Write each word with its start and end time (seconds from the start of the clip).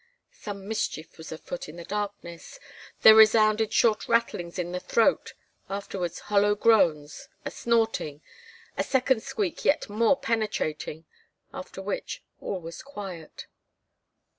Some 0.33 0.67
mischief 0.67 1.19
was 1.19 1.31
afoot 1.31 1.69
in 1.69 1.75
the 1.75 1.83
darkness; 1.85 2.59
there 3.01 3.13
resounded 3.13 3.71
short 3.71 4.07
rattlings 4.07 4.57
in 4.57 4.71
the 4.71 4.79
throat, 4.79 5.35
afterwards 5.69 6.21
hollow 6.21 6.55
groans, 6.55 7.29
a 7.45 7.51
snorting, 7.51 8.23
a 8.75 8.83
second 8.83 9.21
squeak 9.21 9.63
yet 9.63 9.89
more 9.89 10.19
penetrating, 10.19 11.05
after 11.53 11.83
which 11.83 12.23
all 12.39 12.59
was 12.59 12.81
quiet. 12.81 13.45